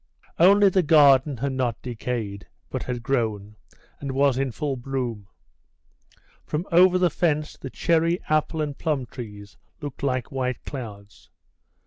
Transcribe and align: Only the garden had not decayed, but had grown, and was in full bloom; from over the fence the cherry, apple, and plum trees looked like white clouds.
Only 0.39 0.69
the 0.69 0.81
garden 0.81 1.37
had 1.37 1.51
not 1.51 1.79
decayed, 1.83 2.47
but 2.71 2.81
had 2.81 3.03
grown, 3.03 3.55
and 3.99 4.13
was 4.13 4.39
in 4.39 4.51
full 4.51 4.75
bloom; 4.75 5.27
from 6.43 6.65
over 6.71 6.97
the 6.97 7.11
fence 7.11 7.55
the 7.55 7.69
cherry, 7.69 8.19
apple, 8.27 8.63
and 8.63 8.75
plum 8.75 9.05
trees 9.05 9.57
looked 9.79 10.01
like 10.01 10.31
white 10.31 10.65
clouds. 10.65 11.29